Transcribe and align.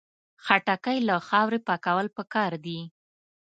خټکی 0.45 0.97
له 1.07 1.15
خاورې 1.27 1.59
پاکول 1.67 2.07
پکار 2.17 2.51
دي. 2.65 2.79